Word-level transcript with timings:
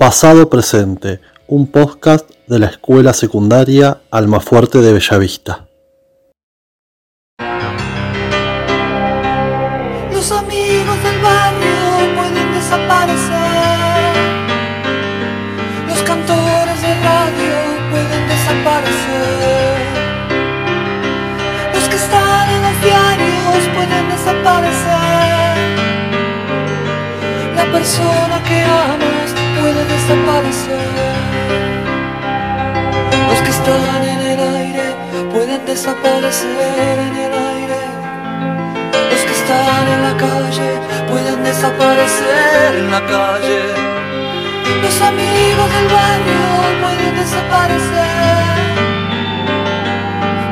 Pasado 0.00 0.48
Presente, 0.48 1.20
un 1.46 1.66
podcast 1.66 2.26
de 2.46 2.58
la 2.58 2.68
Escuela 2.68 3.12
Secundaria 3.12 4.00
Almafuerte 4.10 4.78
de 4.78 4.94
Bellavista. 4.94 5.66
Los 10.10 10.32
amigos 10.32 10.96
del 11.04 11.20
barrio 11.20 12.16
pueden 12.16 12.54
desaparecer. 12.54 14.14
Los 15.86 16.02
cantores 16.04 16.80
de 16.80 16.94
radio 17.04 17.56
pueden 17.90 18.26
desaparecer. 18.26 19.76
Los 21.74 21.88
que 21.90 21.96
están 21.96 22.48
en 22.48 22.62
los 22.62 22.80
diarios 22.80 23.68
pueden 23.76 24.08
desaparecer. 24.08 25.58
La 27.54 27.70
persona 27.70 28.42
que 28.44 28.62
amas 28.62 29.19
puede 29.60 29.84
desaparecer. 29.84 30.88
Los 33.28 33.40
que 33.44 33.50
están 33.50 34.02
en 34.14 34.20
el 34.32 34.40
aire 34.56 34.86
pueden 35.32 35.64
desaparecer 35.66 36.98
en 37.06 37.14
el 37.26 37.32
aire. 37.52 37.80
Los 39.12 39.22
que 39.26 39.34
están 39.40 39.84
en 39.94 40.02
la 40.08 40.14
calle 40.16 40.70
pueden 41.10 41.44
desaparecer 41.44 42.74
en 42.82 42.90
la 42.90 43.02
calle. 43.14 43.62
Los 44.82 44.96
amigos 45.10 45.68
del 45.74 45.88
barrio 45.98 46.42
pueden 46.82 47.12
desaparecer. 47.22 48.10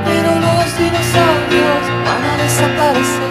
Pero 0.08 0.30
los 0.46 0.66
dinosaurios 0.82 1.82
van 2.06 2.24
a 2.30 2.34
desaparecer. 2.44 3.28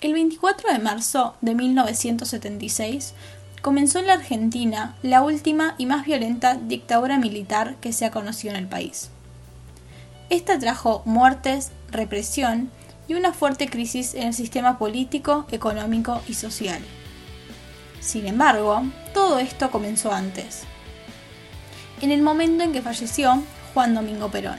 El 0.00 0.12
24 0.12 0.70
de 0.70 0.78
marzo 0.80 1.34
de 1.40 1.54
1976 1.54 3.14
comenzó 3.64 3.98
en 3.98 4.08
la 4.08 4.12
Argentina 4.12 4.94
la 5.02 5.22
última 5.22 5.74
y 5.78 5.86
más 5.86 6.04
violenta 6.04 6.52
dictadura 6.54 7.16
militar 7.16 7.76
que 7.80 7.94
se 7.94 8.04
ha 8.04 8.10
conocido 8.10 8.52
en 8.52 8.60
el 8.60 8.68
país. 8.68 9.08
Esta 10.28 10.58
trajo 10.58 11.00
muertes, 11.06 11.70
represión 11.90 12.70
y 13.08 13.14
una 13.14 13.32
fuerte 13.32 13.70
crisis 13.70 14.12
en 14.12 14.24
el 14.24 14.34
sistema 14.34 14.76
político, 14.76 15.46
económico 15.50 16.20
y 16.28 16.34
social. 16.34 16.82
Sin 18.00 18.26
embargo, 18.26 18.82
todo 19.14 19.38
esto 19.38 19.70
comenzó 19.70 20.12
antes, 20.12 20.64
en 22.02 22.10
el 22.10 22.20
momento 22.20 22.64
en 22.64 22.72
que 22.72 22.82
falleció 22.82 23.42
Juan 23.72 23.94
Domingo 23.94 24.28
Perón. 24.28 24.58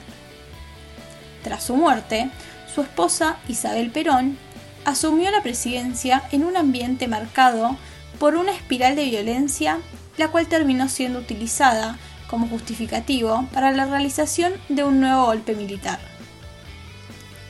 Tras 1.44 1.62
su 1.62 1.76
muerte, 1.76 2.28
su 2.74 2.80
esposa 2.80 3.36
Isabel 3.46 3.92
Perón 3.92 4.36
asumió 4.84 5.30
la 5.30 5.44
presidencia 5.44 6.24
en 6.32 6.44
un 6.44 6.56
ambiente 6.56 7.06
marcado 7.06 7.76
por 8.18 8.36
una 8.36 8.52
espiral 8.52 8.96
de 8.96 9.04
violencia, 9.04 9.80
la 10.16 10.28
cual 10.28 10.46
terminó 10.46 10.88
siendo 10.88 11.18
utilizada 11.18 11.98
como 12.28 12.48
justificativo 12.48 13.46
para 13.52 13.70
la 13.70 13.86
realización 13.86 14.54
de 14.68 14.84
un 14.84 15.00
nuevo 15.00 15.26
golpe 15.26 15.54
militar. 15.54 16.00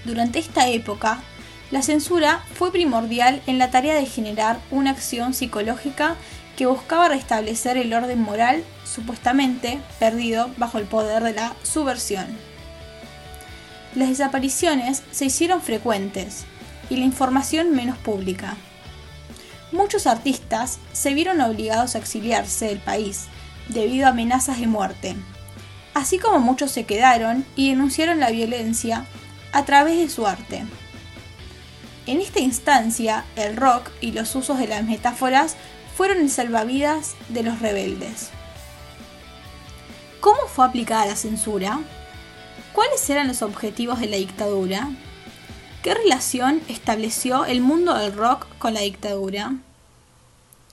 Durante 0.05 0.39
esta 0.39 0.69
época, 0.69 1.21
la 1.71 1.83
censura 1.83 2.45
fue 2.55 2.71
primordial 2.71 3.43
en 3.47 3.59
la 3.59 3.71
tarea 3.71 3.95
de 3.95 4.07
generar 4.07 4.61
una 4.71 4.91
acción 4.91 5.35
psicológica 5.35 6.17
que 6.57 6.67
buscaba 6.67 7.09
restablecer 7.09 7.77
el 7.77 7.93
orden 7.93 8.21
moral 8.21 8.63
supuestamente 8.85 9.81
perdido 9.99 10.51
bajo 10.57 10.79
el 10.79 10.85
poder 10.85 11.23
de 11.23 11.33
la 11.33 11.55
subversión. 11.63 12.27
Las 13.95 14.11
desapariciones 14.11 15.03
se 15.11 15.27
hicieron 15.27 15.61
frecuentes 15.61 16.45
y 16.89 16.97
la 16.97 17.05
información 17.05 17.75
menos 17.75 17.99
pública 17.99 18.57
muchos 19.73 20.07
artistas 20.07 20.79
se 20.93 21.15
vieron 21.15 21.41
obligados 21.41 21.95
a 21.95 21.99
exiliarse 21.99 22.67
del 22.67 22.79
país 22.79 23.27
debido 23.69 24.07
a 24.07 24.11
amenazas 24.11 24.61
de 24.61 24.67
muerte, 24.67 25.17
así 25.95 26.19
como 26.19 26.39
muchos 26.39 26.71
se 26.71 26.85
quedaron 26.85 27.45
y 27.57 27.71
denunciaron 27.71 28.21
la 28.21 28.31
violencia 28.31 29.07
a 29.53 29.65
través 29.65 29.99
de 29.99 30.09
su 30.09 30.27
arte. 30.27 30.65
En 32.07 32.21
esta 32.21 32.41
instancia, 32.41 33.25
el 33.35 33.57
rock 33.57 33.91
y 34.01 34.13
los 34.13 34.35
usos 34.37 34.59
de 34.59 34.69
las 34.69 34.85
metáforas 34.85 35.57
fueron 35.97 36.19
el 36.19 36.31
salvavidas 36.31 37.17
de 37.29 37.43
los 37.43 37.59
rebeldes. 37.61 38.31
¿Cómo 40.21 40.47
fue 40.47 40.67
aplicada 40.67 41.07
la 41.07 41.17
censura? 41.17 41.81
¿Cuáles 42.73 43.09
eran 43.11 43.27
los 43.27 43.43
objetivos 43.43 43.99
de 44.01 44.07
la 44.07 44.19
dictadura? 44.19 44.91
¿Qué 45.87 45.95
relación 45.95 46.63
estableció 46.67 47.45
el 47.45 47.61
mundo 47.61 47.95
del 47.95 48.13
rock 48.13 48.49
con 48.59 48.75
la 48.75 48.81
dictadura? 48.81 49.55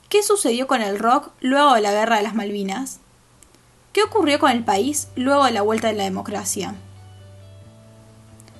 ¿Qué 0.09 0.23
sucedió 0.23 0.65
con 0.65 0.81
el 0.81 0.97
rock 0.97 1.29
luego 1.39 1.75
de 1.75 1.81
la 1.81 1.91
Guerra 1.91 2.17
de 2.17 2.23
las 2.23 2.33
Malvinas? 2.33 2.97
¿Qué 3.91 4.01
ocurrió 4.01 4.39
con 4.39 4.49
el 4.49 4.63
país 4.63 5.09
luego 5.15 5.45
de 5.45 5.51
la 5.51 5.61
vuelta 5.61 5.89
de 5.89 5.93
la 5.93 6.05
democracia? 6.05 6.73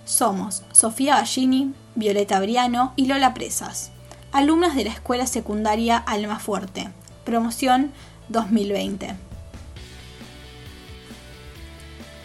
Somos 0.06 0.62
Sofía 0.74 1.16
Ballini, 1.16 1.74
Violeta 1.96 2.40
Briano 2.40 2.94
y 2.98 3.08
Lola 3.08 3.34
Presas, 3.34 3.90
alumnas 4.32 4.76
de 4.76 4.84
la 4.84 4.92
Escuela 4.92 5.26
Secundaria 5.26 5.98
Almafuerte, 5.98 6.92
promoción 7.24 7.92
2020. 8.30 9.16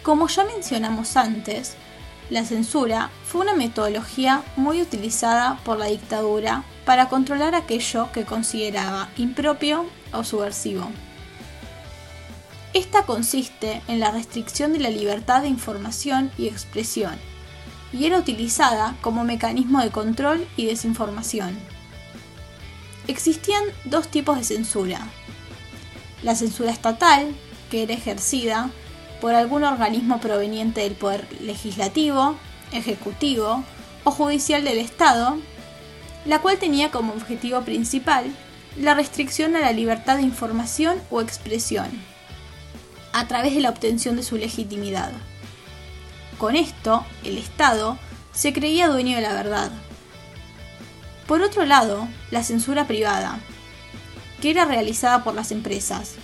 Como 0.03 0.27
ya 0.27 0.43
mencionamos 0.43 1.17
antes, 1.17 1.77
la 2.29 2.45
censura 2.45 3.09
fue 3.25 3.41
una 3.41 3.55
metodología 3.55 4.43
muy 4.55 4.81
utilizada 4.81 5.59
por 5.63 5.77
la 5.79 5.87
dictadura 5.87 6.63
para 6.85 7.09
controlar 7.09 7.55
aquello 7.55 8.11
que 8.11 8.25
consideraba 8.25 9.09
impropio 9.17 9.85
o 10.13 10.23
subversivo. 10.23 10.89
Esta 12.73 13.03
consiste 13.05 13.81
en 13.87 13.99
la 13.99 14.11
restricción 14.11 14.73
de 14.73 14.79
la 14.79 14.89
libertad 14.89 15.41
de 15.41 15.47
información 15.47 16.31
y 16.37 16.47
expresión, 16.47 17.15
y 17.91 18.05
era 18.05 18.19
utilizada 18.19 18.95
como 19.01 19.23
mecanismo 19.23 19.81
de 19.81 19.89
control 19.89 20.47
y 20.55 20.67
desinformación. 20.67 21.57
Existían 23.07 23.63
dos 23.85 24.07
tipos 24.09 24.37
de 24.37 24.43
censura. 24.43 25.07
La 26.21 26.35
censura 26.35 26.69
estatal, 26.69 27.35
que 27.71 27.81
era 27.83 27.93
ejercida 27.95 28.69
por 29.21 29.35
algún 29.35 29.63
organismo 29.63 30.19
proveniente 30.19 30.81
del 30.81 30.93
poder 30.93 31.27
legislativo, 31.41 32.35
ejecutivo 32.71 33.63
o 34.03 34.11
judicial 34.11 34.63
del 34.63 34.77
Estado, 34.77 35.37
la 36.25 36.39
cual 36.39 36.57
tenía 36.57 36.91
como 36.91 37.13
objetivo 37.13 37.61
principal 37.61 38.25
la 38.77 38.93
restricción 38.93 39.55
a 39.55 39.59
la 39.59 39.71
libertad 39.71 40.17
de 40.17 40.23
información 40.23 41.01
o 41.09 41.21
expresión, 41.21 41.87
a 43.13 43.27
través 43.27 43.55
de 43.55 43.61
la 43.61 43.69
obtención 43.69 44.15
de 44.15 44.23
su 44.23 44.37
legitimidad. 44.37 45.11
Con 46.37 46.55
esto, 46.55 47.05
el 47.23 47.37
Estado 47.37 47.97
se 48.31 48.53
creía 48.53 48.87
dueño 48.87 49.15
de 49.15 49.21
la 49.21 49.33
verdad. 49.33 49.71
Por 51.27 51.41
otro 51.41 51.65
lado, 51.65 52.07
la 52.31 52.43
censura 52.43 52.87
privada, 52.87 53.39
que 54.41 54.51
era 54.51 54.65
realizada 54.65 55.23
por 55.23 55.35
las 55.35 55.51
empresas, 55.51 56.15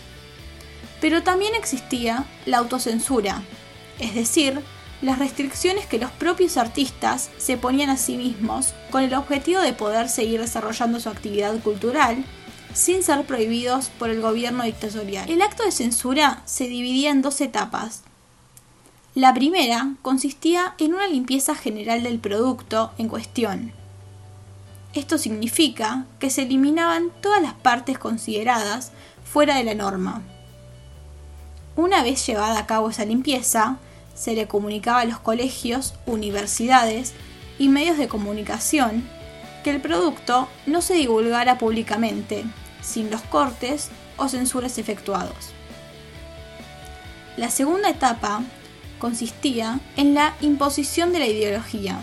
pero 1.05 1.21
también 1.21 1.53
existía 1.53 2.25
la 2.47 2.57
autocensura, 2.57 3.43
es 3.99 4.15
decir, 4.15 4.59
las 5.03 5.19
restricciones 5.19 5.85
que 5.85 5.99
los 5.99 6.09
propios 6.09 6.57
artistas 6.57 7.29
se 7.37 7.57
ponían 7.57 7.91
a 7.91 7.97
sí 7.97 8.17
mismos 8.17 8.73
con 8.89 9.03
el 9.03 9.13
objetivo 9.13 9.61
de 9.61 9.73
poder 9.73 10.09
seguir 10.09 10.41
desarrollando 10.41 10.99
su 10.99 11.09
actividad 11.09 11.59
cultural 11.59 12.25
sin 12.73 13.03
ser 13.03 13.23
prohibidos 13.27 13.89
por 13.99 14.09
el 14.09 14.19
gobierno 14.19 14.63
dictatorial. 14.63 15.29
El 15.29 15.43
acto 15.43 15.61
de 15.61 15.71
censura 15.71 16.41
se 16.45 16.67
dividía 16.67 17.11
en 17.11 17.21
dos 17.21 17.39
etapas. 17.39 18.01
La 19.13 19.31
primera 19.35 19.93
consistía 20.01 20.73
en 20.79 20.95
una 20.95 21.07
limpieza 21.07 21.53
general 21.53 22.01
del 22.01 22.17
producto 22.17 22.93
en 22.97 23.09
cuestión. 23.09 23.73
Esto 24.95 25.19
significa 25.19 26.07
que 26.17 26.31
se 26.31 26.41
eliminaban 26.41 27.11
todas 27.21 27.43
las 27.43 27.53
partes 27.53 27.99
consideradas 27.99 28.91
fuera 29.23 29.55
de 29.57 29.65
la 29.65 29.75
norma. 29.75 30.23
Una 31.77 32.03
vez 32.03 32.25
llevada 32.25 32.57
a 32.57 32.65
cabo 32.67 32.89
esa 32.89 33.03
limpieza, 33.03 33.77
se 34.13 34.33
le 34.33 34.47
comunicaba 34.47 35.01
a 35.01 35.05
los 35.05 35.19
colegios, 35.19 35.93
universidades 36.05 37.13
y 37.59 37.67
medios 37.67 37.97
de 37.97 38.07
comunicación 38.07 39.03
que 39.63 39.71
el 39.71 39.81
producto 39.81 40.47
no 40.65 40.81
se 40.81 40.93
divulgara 40.93 41.57
públicamente, 41.57 42.45
sin 42.81 43.11
los 43.11 43.21
cortes 43.23 43.89
o 44.15 44.29
censuras 44.29 44.77
efectuados. 44.77 45.51
La 47.35 47.49
segunda 47.49 47.89
etapa 47.89 48.41
consistía 48.99 49.81
en 49.97 50.13
la 50.13 50.35
imposición 50.39 51.11
de 51.11 51.19
la 51.19 51.27
ideología 51.27 51.99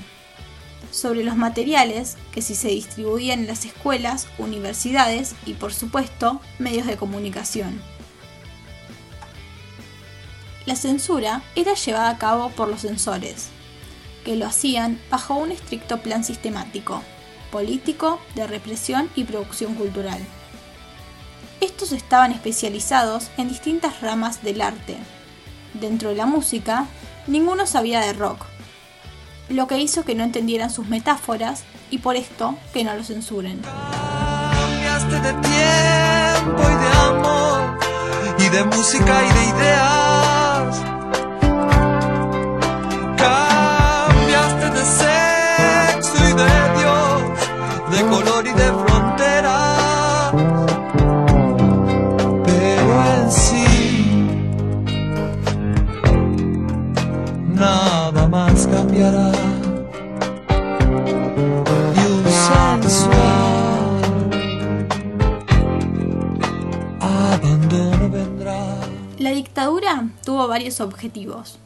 sobre 0.91 1.25
los 1.25 1.37
materiales 1.37 2.19
que 2.33 2.43
si 2.43 2.55
se 2.55 2.69
distribuían 2.69 3.41
en 3.41 3.47
las 3.47 3.65
escuelas, 3.65 4.27
universidades 4.37 5.35
y 5.47 5.55
por 5.55 5.73
supuesto 5.73 6.43
medios 6.59 6.87
de 6.87 6.99
comunicación. 6.99 7.92
La 10.65 10.77
censura 10.77 11.43
era 11.57 11.75
llevada 11.75 12.11
a 12.11 12.19
cabo 12.19 12.51
por 12.51 12.69
los 12.69 12.83
censores, 12.83 13.49
que 14.25 14.37
lo 14.37 14.47
hacían 14.47 15.01
bajo 15.11 15.35
un 15.35 15.51
estricto 15.51 16.01
plan 16.01 16.23
sistemático, 16.23 17.03
político, 17.51 18.21
de 18.37 18.47
represión 18.47 19.11
y 19.17 19.25
producción 19.25 19.75
cultural. 19.75 20.21
Estos 21.61 21.93
estaban 21.93 22.33
especializados 22.33 23.31
en 23.37 23.49
distintas 23.49 24.01
ramas 24.01 24.43
del 24.43 24.61
arte. 24.61 24.97
Dentro 25.75 26.11
de 26.11 26.17
la 26.17 26.27
música, 26.27 26.87
ninguno 27.27 27.67
sabía 27.67 28.01
de 28.01 28.13
rock, 28.13 28.47
lo 29.49 29.67
que 29.67 29.79
hizo 29.79 30.05
que 30.05 30.15
no 30.15 30.25
entendieran 30.25 30.71
sus 30.71 30.87
metáforas 30.89 31.65
y 31.91 31.99
por 31.99 32.17
esto 32.17 32.57
que 32.73 32.85
no 32.85 32.95
lo 32.95 33.05
censuren. 33.05 33.61
Cambiaste 33.63 35.21
de 35.21 35.33
tiempo 35.35 36.63
y 36.63 36.75
de 36.83 36.91
amor, 36.99 37.79
y 38.39 38.49
de 38.49 38.65
música 38.65 39.23
y 39.25 39.33
de 39.33 39.45
ideas. 39.59 40.52
Cambiaste 40.63 40.92
La 69.23 69.31
dictadura 69.31 70.09
tuvo 70.25 70.49
varios 70.49 70.81
objetivos. 70.81 71.61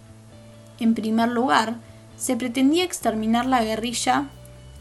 En 0.79 0.95
primer 0.95 1.31
lugar, 1.31 1.77
se 2.19 2.37
pretendía 2.37 2.85
exterminar 2.85 3.47
la 3.47 3.65
guerrilla 3.65 4.27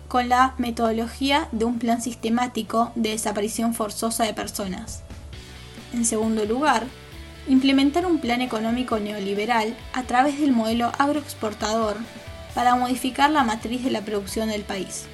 con 0.10 0.28
la 0.28 0.56
metodología 0.58 1.48
de 1.54 1.64
un 1.64 1.80
plan 1.80 2.02
sistemático 2.02 2.92
de 2.96 3.12
desaparición 3.12 3.74
forzosa 3.74 4.26
de 4.26 4.34
personas. 4.34 5.04
En 5.94 6.04
segundo 6.04 6.44
lugar, 6.44 6.86
implementar 7.48 8.06
un 8.06 8.20
plan 8.20 8.42
económico 8.42 9.00
neoliberal 9.00 9.74
a 9.94 10.04
través 10.04 10.38
del 10.42 10.52
modelo 10.52 10.92
agroexportador 10.98 11.96
para 12.56 12.76
modificar 12.76 13.32
la 13.32 13.46
matriz 13.46 13.86
de 13.86 13.92
la 13.92 14.02
producción 14.02 14.50
del 14.50 14.64
país. 14.64 15.06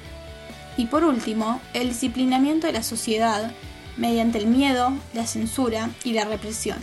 Y 0.76 0.86
por 0.86 1.04
último, 1.04 1.60
el 1.74 1.90
disciplinamiento 1.90 2.66
de 2.66 2.72
la 2.72 2.82
sociedad 2.82 3.52
mediante 3.96 4.38
el 4.38 4.48
miedo, 4.48 4.92
la 5.14 5.28
censura 5.28 5.90
y 6.02 6.14
la 6.14 6.24
represión. 6.24 6.78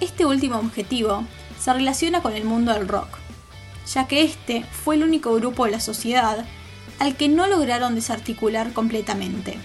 Este 0.00 0.24
último 0.24 0.58
objetivo 0.58 1.24
se 1.58 1.72
relaciona 1.72 2.22
con 2.22 2.32
el 2.32 2.44
mundo 2.44 2.72
del 2.72 2.86
rock, 2.86 3.08
ya 3.92 4.06
que 4.06 4.22
este 4.22 4.64
fue 4.64 4.94
el 4.94 5.02
único 5.02 5.34
grupo 5.34 5.64
de 5.64 5.72
la 5.72 5.80
sociedad 5.80 6.44
al 7.00 7.16
que 7.16 7.28
no 7.28 7.48
lograron 7.48 7.96
desarticular 7.96 8.72
completamente. 8.72 9.58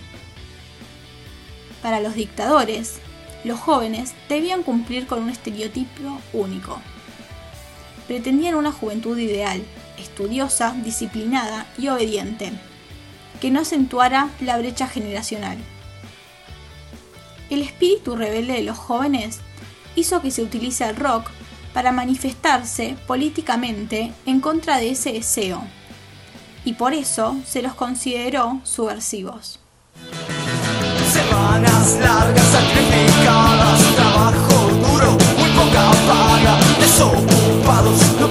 Para 1.84 2.00
los 2.00 2.16
dictadores, 2.16 3.00
los 3.44 3.60
jóvenes 3.60 4.14
debían 4.28 4.64
cumplir 4.64 5.06
con 5.06 5.22
un 5.22 5.30
estereotipo 5.30 6.20
único. 6.32 6.82
Pretendían 8.08 8.56
una 8.56 8.72
juventud 8.72 9.18
ideal, 9.18 9.64
estudiosa, 10.00 10.74
disciplinada 10.84 11.68
y 11.78 11.90
obediente, 11.90 12.54
que 13.40 13.52
no 13.52 13.62
acentuara 13.62 14.30
la 14.40 14.58
brecha 14.58 14.88
generacional. 14.88 15.58
El 17.50 17.62
espíritu 17.62 18.16
rebelde 18.16 18.54
de 18.54 18.64
los 18.64 18.78
jóvenes 18.78 19.42
hizo 19.96 20.22
que 20.22 20.32
se 20.32 20.42
utilice 20.42 20.88
el 20.88 20.96
rock 20.96 21.30
para 21.74 21.92
manifestarse 21.92 22.96
políticamente 23.08 24.14
en 24.26 24.40
contra 24.40 24.78
de 24.78 24.92
ese 24.92 25.14
deseo, 25.14 25.64
y 26.66 26.74
por 26.74 26.94
eso 26.94 27.36
se 27.46 27.62
los 27.62 27.74
consideró 27.74 28.62
subversivos. 28.64 29.60
Semanas 31.12 31.98
largas, 32.00 32.46
sacrificadas, 32.48 33.96
trabajo 33.96 34.70
duro, 34.70 35.12
muy 35.38 35.50
poca 35.50 35.92
paga, 36.08 36.60
desocupados, 36.80 38.00
no 38.20 38.28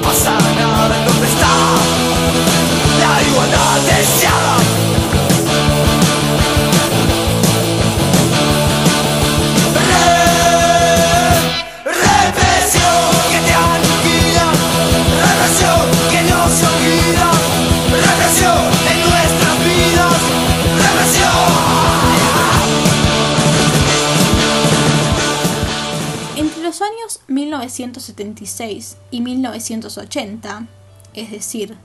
Entre 26.43 26.61
los 26.61 26.83
años 26.83 27.21
1976 27.29 28.97
y 29.13 29.21
1980, 29.21 30.67
es 31.15 31.31
decir, 31.31 31.77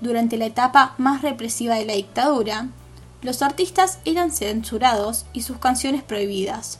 durante 0.00 0.38
la 0.38 0.46
etapa 0.46 0.94
más 0.96 1.20
represiva 1.20 1.74
de 1.74 1.84
la 1.84 1.92
dictadura, 1.92 2.68
los 3.20 3.42
artistas 3.42 3.98
eran 4.06 4.32
censurados 4.32 5.26
y 5.34 5.42
sus 5.42 5.58
canciones 5.58 6.02
prohibidas. 6.02 6.78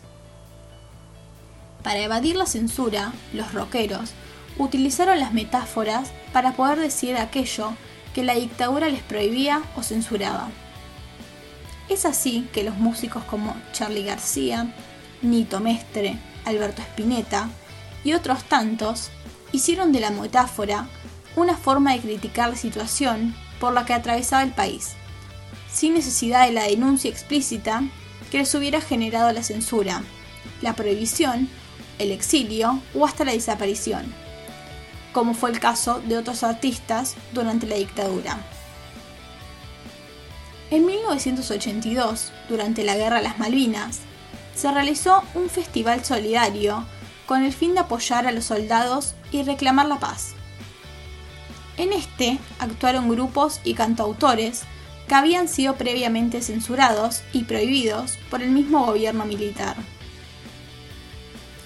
Para 1.82 2.00
evadir 2.00 2.34
la 2.34 2.46
censura, 2.46 3.12
los 3.34 3.52
rockeros 3.52 4.12
utilizaron 4.56 5.20
las 5.20 5.34
metáforas 5.34 6.10
para 6.32 6.54
poder 6.54 6.80
decir 6.80 7.14
aquello 7.14 7.74
que 8.14 8.22
la 8.22 8.36
dictadura 8.36 8.88
les 8.88 9.02
prohibía 9.02 9.60
o 9.76 9.82
censuraba. 9.82 10.48
Es 11.90 12.06
así 12.06 12.48
que 12.54 12.64
los 12.64 12.78
músicos 12.78 13.22
como 13.24 13.54
Charlie 13.72 14.04
García, 14.04 14.72
Nito 15.22 15.60
Mestre, 15.60 16.18
Alberto 16.44 16.82
Spinetta 16.82 17.48
y 18.04 18.12
otros 18.12 18.44
tantos 18.44 19.10
hicieron 19.52 19.92
de 19.92 20.00
la 20.00 20.10
metáfora 20.10 20.88
una 21.36 21.56
forma 21.56 21.92
de 21.92 22.00
criticar 22.00 22.50
la 22.50 22.56
situación 22.56 23.34
por 23.60 23.72
la 23.72 23.84
que 23.84 23.94
atravesaba 23.94 24.42
el 24.42 24.52
país, 24.52 24.92
sin 25.72 25.94
necesidad 25.94 26.46
de 26.46 26.52
la 26.52 26.64
denuncia 26.64 27.10
explícita 27.10 27.82
que 28.30 28.38
les 28.38 28.54
hubiera 28.54 28.80
generado 28.80 29.32
la 29.32 29.42
censura, 29.42 30.02
la 30.62 30.74
prohibición, 30.74 31.48
el 31.98 32.12
exilio 32.12 32.80
o 32.94 33.04
hasta 33.04 33.24
la 33.24 33.32
desaparición, 33.32 34.12
como 35.12 35.34
fue 35.34 35.50
el 35.50 35.60
caso 35.60 36.00
de 36.00 36.16
otros 36.16 36.42
artistas 36.44 37.16
durante 37.32 37.66
la 37.66 37.76
dictadura. 37.76 38.38
En 40.70 40.84
1982, 40.84 42.32
durante 42.48 42.84
la 42.84 42.96
Guerra 42.96 43.16
de 43.16 43.22
las 43.22 43.38
Malvinas, 43.38 44.00
se 44.58 44.72
realizó 44.72 45.22
un 45.34 45.48
festival 45.48 46.04
solidario 46.04 46.84
con 47.26 47.44
el 47.44 47.52
fin 47.52 47.74
de 47.74 47.80
apoyar 47.80 48.26
a 48.26 48.32
los 48.32 48.46
soldados 48.46 49.14
y 49.30 49.44
reclamar 49.44 49.86
la 49.86 50.00
paz. 50.00 50.32
En 51.76 51.92
este 51.92 52.38
actuaron 52.58 53.08
grupos 53.08 53.60
y 53.62 53.74
cantautores 53.74 54.62
que 55.06 55.14
habían 55.14 55.46
sido 55.46 55.76
previamente 55.76 56.42
censurados 56.42 57.22
y 57.32 57.44
prohibidos 57.44 58.18
por 58.30 58.42
el 58.42 58.50
mismo 58.50 58.84
gobierno 58.84 59.24
militar. 59.26 59.76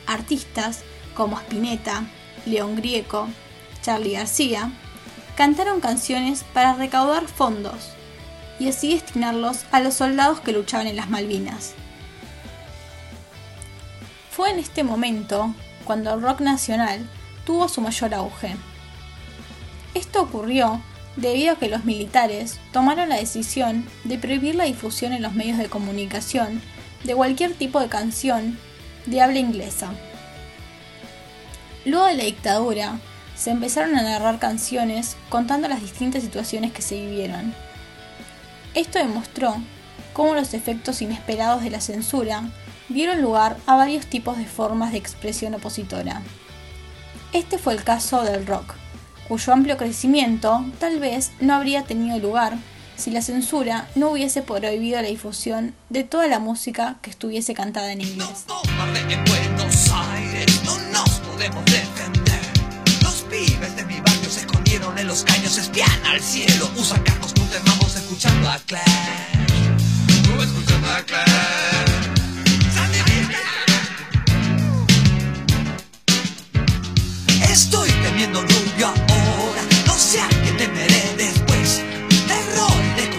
Artistas 0.07 0.81
como 1.14 1.38
Spinetta, 1.38 2.05
León 2.45 2.76
Grieco, 2.76 3.26
Charlie 3.81 4.12
García, 4.12 4.71
cantaron 5.35 5.81
canciones 5.81 6.45
para 6.52 6.75
recaudar 6.75 7.26
fondos 7.26 7.88
y 8.61 8.69
así 8.69 8.93
destinarlos 8.93 9.64
a 9.73 9.81
los 9.81 9.95
soldados 9.95 10.40
que 10.40 10.52
luchaban 10.52 10.87
en 10.87 10.97
las 10.97 11.09
Malvinas. 11.09 11.75
Fue 14.43 14.51
en 14.51 14.59
este 14.59 14.83
momento 14.83 15.55
cuando 15.85 16.13
el 16.13 16.21
rock 16.21 16.41
nacional 16.41 17.09
tuvo 17.47 17.69
su 17.69 17.81
mayor 17.81 18.13
auge. 18.13 18.57
Esto 19.95 20.21
ocurrió 20.21 20.83
debido 21.15 21.53
a 21.53 21.59
que 21.61 21.69
los 21.69 21.85
militares 21.85 22.59
tomaron 22.73 23.09
la 23.09 23.19
decisión 23.19 23.87
de 24.03 24.19
prohibir 24.19 24.57
la 24.57 24.65
difusión 24.65 25.13
en 25.13 25.23
los 25.23 25.35
medios 25.35 25.59
de 25.59 25.69
comunicación 25.69 26.61
de 27.05 27.15
cualquier 27.15 27.55
tipo 27.55 27.79
de 27.79 27.87
canción 27.87 28.59
de 29.07 29.21
habla 29.21 29.39
inglesa. 29.39 29.93
Luego 31.85 32.07
de 32.07 32.15
la 32.15 32.25
dictadura, 32.25 32.99
se 33.37 33.53
empezaron 33.53 33.97
a 33.97 34.03
narrar 34.03 34.41
canciones 34.41 35.17
contando 35.29 35.69
las 35.69 35.83
distintas 35.83 36.25
situaciones 36.25 36.73
que 36.73 36.83
se 36.83 36.97
vivieron. 36.97 37.55
Esto 38.75 38.99
demostró 38.99 39.55
cómo 40.13 40.35
los 40.35 40.53
efectos 40.53 41.01
inesperados 41.01 41.63
de 41.63 41.71
la 41.71 41.81
censura 41.81 42.43
dieron 42.93 43.23
lugar 43.23 43.57
a 43.67 43.77
varios 43.77 44.07
tipos 44.07 44.39
de 44.39 44.47
formas 44.47 44.93
de 44.93 44.99
expresión 44.99 45.55
opositora. 45.55 46.23
Este 47.33 47.59
fue 47.59 47.73
el 47.73 47.83
caso 47.83 48.23
del 48.23 48.47
rock, 48.47 48.75
cuyo 49.29 49.53
amplio 49.53 49.77
crecimiento 49.77 50.65
tal 50.79 51.01
vez 51.01 51.33
no 51.41 51.55
habría 51.55 51.83
tenido 51.83 52.19
lugar 52.19 52.57
si 52.97 53.11
la 53.11 53.23
censura 53.23 53.89
no 53.95 54.11
hubiese 54.11 54.43
prohibido 54.43 55.01
la 55.01 55.09
difusión 55.09 55.75
de 55.89 56.05
toda 56.05 56.27
la 56.27 56.39
música 56.39 56.97
que 57.03 57.11
estuviese 57.11 57.55
cantada 57.55 57.93
en 57.93 58.03
inglés. 58.03 58.47
Escuchando 70.43 70.91
a. 70.91 71.72
poniendo 78.23 78.38
ahora. 78.87 79.62
No 79.87 79.95
sea 79.95 80.29
que 80.29 80.52
temeré 80.52 81.17
después. 81.17 81.79
De 81.79 82.35
de 82.97 83.12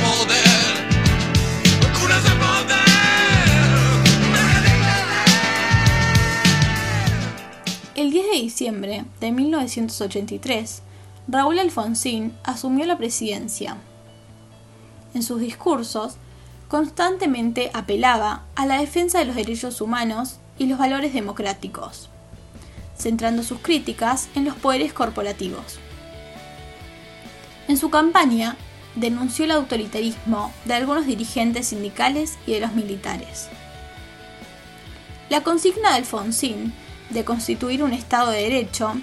poder. 0.00 0.48
El 7.94 8.10
10 8.10 8.26
de 8.26 8.32
diciembre 8.32 9.04
de 9.20 9.32
1983, 9.32 10.82
Raúl 11.28 11.58
Alfonsín 11.58 12.32
asumió 12.42 12.86
la 12.86 12.98
presidencia. 12.98 13.76
En 15.14 15.22
sus 15.22 15.40
discursos, 15.40 16.16
constantemente 16.68 17.70
apelaba 17.74 18.44
a 18.54 18.66
la 18.66 18.78
defensa 18.78 19.18
de 19.18 19.24
los 19.24 19.36
derechos 19.36 19.80
humanos 19.80 20.38
y 20.58 20.66
los 20.66 20.78
valores 20.78 21.12
democráticos, 21.12 22.08
centrando 22.96 23.42
sus 23.42 23.60
críticas 23.60 24.28
en 24.34 24.44
los 24.44 24.56
poderes 24.56 24.92
corporativos. 24.92 25.78
En 27.68 27.76
su 27.76 27.90
campaña, 27.90 28.56
denunció 28.94 29.44
el 29.44 29.52
autoritarismo 29.52 30.52
de 30.64 30.74
algunos 30.74 31.06
dirigentes 31.06 31.68
sindicales 31.68 32.38
y 32.46 32.52
de 32.52 32.60
los 32.60 32.72
militares. 32.72 33.48
La 35.28 35.42
consigna 35.42 35.90
de 35.90 35.96
Alfonsín 35.96 36.72
de 37.10 37.24
constituir 37.24 37.82
un 37.82 37.92
Estado 37.92 38.30
de 38.30 38.42
Derecho 38.42 38.94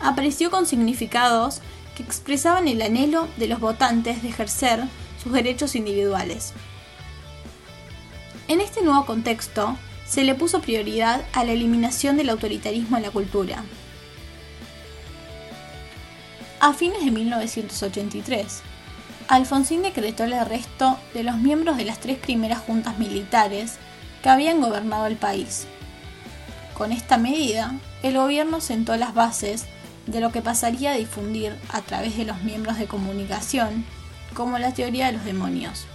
apareció 0.00 0.50
con 0.50 0.66
significados 0.66 1.60
que 1.96 2.02
expresaban 2.02 2.68
el 2.68 2.82
anhelo 2.82 3.28
de 3.36 3.48
los 3.48 3.60
votantes 3.60 4.22
de 4.22 4.28
ejercer 4.28 4.84
sus 5.22 5.32
derechos 5.32 5.74
individuales. 5.74 6.52
En 8.48 8.60
este 8.60 8.82
nuevo 8.82 9.04
contexto, 9.04 9.76
se 10.08 10.24
le 10.24 10.34
puso 10.34 10.60
prioridad 10.60 11.22
a 11.32 11.44
la 11.44 11.52
eliminación 11.52 12.16
del 12.16 12.30
autoritarismo 12.30 12.96
en 12.96 13.02
la 13.02 13.10
cultura. 13.10 13.62
A 16.60 16.72
fines 16.72 17.04
de 17.04 17.10
1983, 17.10 18.62
Alfonsín 19.28 19.82
decretó 19.82 20.24
el 20.24 20.32
arresto 20.32 20.98
de 21.12 21.22
los 21.22 21.36
miembros 21.36 21.76
de 21.76 21.84
las 21.84 22.00
tres 22.00 22.18
primeras 22.18 22.60
juntas 22.60 22.98
militares 22.98 23.76
que 24.22 24.30
habían 24.30 24.60
gobernado 24.60 25.06
el 25.06 25.16
país. 25.16 25.66
Con 26.72 26.90
esta 26.90 27.18
medida, 27.18 27.74
el 28.02 28.16
gobierno 28.16 28.60
sentó 28.60 28.96
las 28.96 29.12
bases 29.12 29.66
de 30.06 30.20
lo 30.20 30.32
que 30.32 30.40
pasaría 30.40 30.92
a 30.92 30.96
difundir 30.96 31.54
a 31.68 31.82
través 31.82 32.16
de 32.16 32.24
los 32.24 32.42
miembros 32.42 32.78
de 32.78 32.86
comunicación 32.86 33.84
como 34.32 34.58
la 34.58 34.72
teoría 34.72 35.06
de 35.06 35.12
los 35.12 35.24
demonios, 35.24 35.86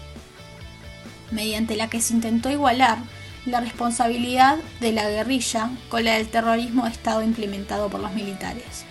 mediante 1.32 1.76
la 1.76 1.90
que 1.90 2.02
se 2.02 2.14
intentó 2.14 2.52
igualar 2.52 3.00
la 3.46 3.60
responsabilidad 3.60 4.58
de 4.80 4.92
la 4.94 5.10
guerrilla 5.10 5.70
con 5.90 6.04
la 6.06 6.14
del 6.14 6.30
terrorismo 6.30 6.86
de 6.86 6.92
Estado 6.92 7.24
implementado 7.24 7.90
por 7.90 8.00
los 8.00 8.14
militares. 8.14 8.86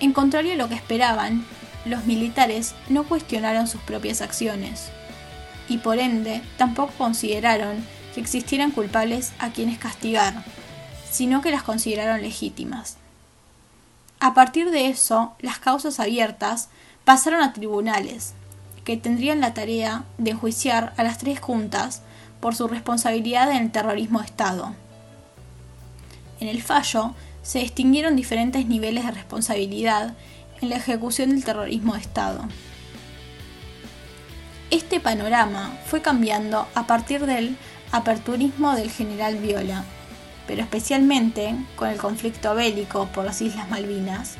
En 0.00 0.12
contrario 0.12 0.52
a 0.52 0.56
lo 0.56 0.68
que 0.68 0.74
esperaban, 0.74 1.44
los 1.84 2.04
militares 2.06 2.74
no 2.88 3.04
cuestionaron 3.04 3.68
sus 3.68 3.80
propias 3.82 4.20
acciones 4.20 4.90
y 5.68 5.78
por 5.78 5.98
ende 5.98 6.42
tampoco 6.56 6.92
consideraron 6.98 7.84
que 8.14 8.20
existieran 8.20 8.70
culpables 8.70 9.32
a 9.38 9.50
quienes 9.50 9.78
castigar, 9.78 10.44
sino 11.10 11.40
que 11.40 11.50
las 11.50 11.62
consideraron 11.62 12.22
legítimas. 12.22 12.96
A 14.20 14.34
partir 14.34 14.70
de 14.70 14.88
eso, 14.88 15.34
las 15.40 15.58
causas 15.58 16.00
abiertas 16.00 16.68
pasaron 17.04 17.42
a 17.42 17.52
tribunales, 17.52 18.34
que 18.84 18.96
tendrían 18.96 19.40
la 19.40 19.54
tarea 19.54 20.04
de 20.18 20.32
enjuiciar 20.32 20.92
a 20.96 21.02
las 21.02 21.18
tres 21.18 21.40
juntas 21.40 22.02
por 22.44 22.54
su 22.54 22.68
responsabilidad 22.68 23.50
en 23.52 23.56
el 23.56 23.70
terrorismo 23.70 24.18
de 24.18 24.26
Estado. 24.26 24.74
En 26.40 26.48
el 26.48 26.60
fallo 26.60 27.14
se 27.42 27.60
distinguieron 27.60 28.16
diferentes 28.16 28.66
niveles 28.66 29.06
de 29.06 29.12
responsabilidad 29.12 30.12
en 30.60 30.68
la 30.68 30.76
ejecución 30.76 31.30
del 31.30 31.42
terrorismo 31.42 31.94
de 31.94 32.00
Estado. 32.00 32.46
Este 34.70 35.00
panorama 35.00 35.74
fue 35.86 36.02
cambiando 36.02 36.68
a 36.74 36.86
partir 36.86 37.24
del 37.24 37.56
aperturismo 37.92 38.74
del 38.74 38.90
general 38.90 39.36
Viola, 39.38 39.82
pero 40.46 40.60
especialmente 40.60 41.54
con 41.76 41.88
el 41.88 41.96
conflicto 41.96 42.54
bélico 42.54 43.08
por 43.14 43.24
las 43.24 43.40
Islas 43.40 43.70
Malvinas, 43.70 44.34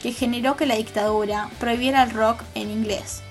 que 0.00 0.12
generó 0.12 0.56
que 0.56 0.66
la 0.66 0.76
dictadura 0.76 1.50
prohibiera 1.58 2.04
el 2.04 2.12
rock 2.12 2.40
en 2.54 2.70
inglés 2.70 3.24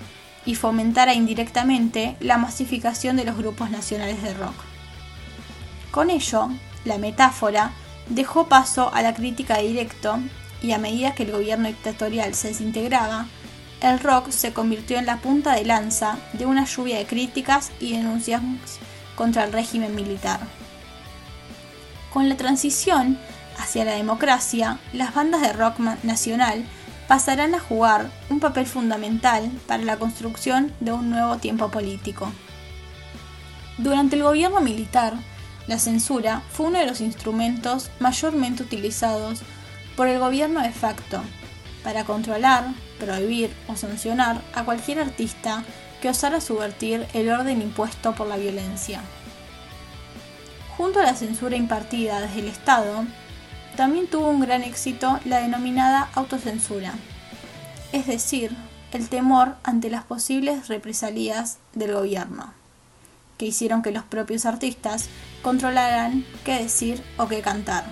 y 0.48 0.54
fomentara 0.54 1.12
indirectamente 1.12 2.16
la 2.20 2.38
masificación 2.38 3.16
de 3.16 3.24
los 3.26 3.36
grupos 3.36 3.70
nacionales 3.70 4.22
de 4.22 4.32
rock. 4.32 4.54
Con 5.90 6.08
ello, 6.08 6.48
la 6.86 6.96
metáfora 6.96 7.72
dejó 8.08 8.48
paso 8.48 8.90
a 8.94 9.02
la 9.02 9.12
crítica 9.12 9.58
directo 9.58 10.18
y 10.62 10.72
a 10.72 10.78
medida 10.78 11.12
que 11.14 11.24
el 11.24 11.32
gobierno 11.32 11.68
dictatorial 11.68 12.34
se 12.34 12.48
desintegraba, 12.48 13.26
el 13.82 14.00
rock 14.00 14.30
se 14.30 14.54
convirtió 14.54 14.98
en 14.98 15.04
la 15.04 15.18
punta 15.18 15.54
de 15.54 15.66
lanza 15.66 16.16
de 16.32 16.46
una 16.46 16.64
lluvia 16.64 16.96
de 16.96 17.04
críticas 17.04 17.70
y 17.78 17.92
denuncias 17.92 18.40
contra 19.16 19.44
el 19.44 19.52
régimen 19.52 19.94
militar. 19.94 20.40
Con 22.10 22.30
la 22.30 22.38
transición 22.38 23.18
hacia 23.58 23.84
la 23.84 23.92
democracia, 23.92 24.78
las 24.94 25.14
bandas 25.14 25.42
de 25.42 25.52
rock 25.52 25.78
nacional 26.04 26.64
pasarán 27.08 27.54
a 27.54 27.58
jugar 27.58 28.10
un 28.28 28.38
papel 28.38 28.66
fundamental 28.66 29.50
para 29.66 29.82
la 29.82 29.96
construcción 29.96 30.72
de 30.78 30.92
un 30.92 31.08
nuevo 31.10 31.38
tiempo 31.38 31.70
político. 31.70 32.30
Durante 33.78 34.16
el 34.16 34.22
gobierno 34.22 34.60
militar, 34.60 35.14
la 35.66 35.78
censura 35.78 36.42
fue 36.52 36.66
uno 36.66 36.78
de 36.78 36.86
los 36.86 37.00
instrumentos 37.00 37.90
mayormente 37.98 38.62
utilizados 38.62 39.40
por 39.96 40.06
el 40.06 40.18
gobierno 40.18 40.60
de 40.60 40.70
facto 40.70 41.22
para 41.82 42.04
controlar, 42.04 42.66
prohibir 43.00 43.50
o 43.68 43.76
sancionar 43.76 44.42
a 44.54 44.64
cualquier 44.64 45.00
artista 45.00 45.64
que 46.02 46.10
osara 46.10 46.40
subvertir 46.40 47.06
el 47.14 47.30
orden 47.30 47.62
impuesto 47.62 48.14
por 48.14 48.26
la 48.26 48.36
violencia. 48.36 49.00
Junto 50.76 51.00
a 51.00 51.04
la 51.04 51.14
censura 51.14 51.56
impartida 51.56 52.20
desde 52.20 52.40
el 52.40 52.48
Estado, 52.48 53.04
también 53.78 54.08
tuvo 54.08 54.28
un 54.28 54.40
gran 54.40 54.64
éxito 54.64 55.20
la 55.24 55.38
denominada 55.38 56.10
autocensura, 56.16 56.94
es 57.92 58.08
decir, 58.08 58.50
el 58.90 59.08
temor 59.08 59.54
ante 59.62 59.88
las 59.88 60.02
posibles 60.02 60.66
represalias 60.66 61.58
del 61.74 61.92
gobierno 61.92 62.52
que 63.36 63.46
hicieron 63.46 63.82
que 63.82 63.92
los 63.92 64.02
propios 64.02 64.46
artistas 64.46 65.08
controlaran 65.42 66.26
qué 66.44 66.60
decir 66.60 67.00
o 67.18 67.28
qué 67.28 67.40
cantar. 67.40 67.84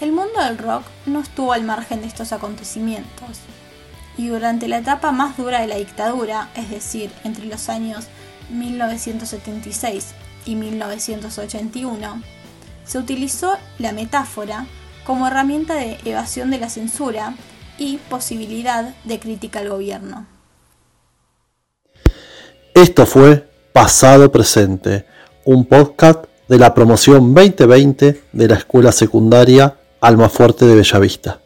El 0.00 0.12
mundo 0.12 0.42
del 0.42 0.56
rock 0.56 0.86
no 1.04 1.20
estuvo 1.20 1.52
al 1.52 1.64
margen 1.64 2.00
de 2.00 2.06
estos 2.06 2.32
acontecimientos, 2.32 3.40
y 4.16 4.28
durante 4.28 4.68
la 4.68 4.78
etapa 4.78 5.12
más 5.12 5.36
dura 5.36 5.60
de 5.60 5.66
la 5.66 5.76
dictadura, 5.76 6.48
es 6.54 6.70
decir, 6.70 7.12
entre 7.24 7.44
los 7.44 7.68
años 7.68 8.06
1976 8.48 10.14
y 10.46 10.54
1981, 10.54 12.22
se 12.86 12.98
utilizó 12.98 13.52
la 13.78 13.92
metáfora 13.92 14.66
como 15.04 15.26
herramienta 15.26 15.74
de 15.74 15.98
evasión 16.04 16.50
de 16.50 16.58
la 16.58 16.68
censura 16.68 17.34
y 17.78 17.98
posibilidad 18.08 18.94
de 19.04 19.20
crítica 19.20 19.60
al 19.60 19.68
gobierno. 19.68 20.26
Esto 22.74 23.06
fue 23.06 23.48
Pasado 23.72 24.30
Presente, 24.30 25.06
un 25.44 25.64
podcast 25.66 26.24
de 26.48 26.58
la 26.58 26.74
promoción 26.74 27.34
2020 27.34 28.22
de 28.32 28.48
la 28.48 28.56
Escuela 28.56 28.92
Secundaria 28.92 29.76
Almafuerte 30.00 30.66
de 30.66 30.74
Bellavista. 30.74 31.40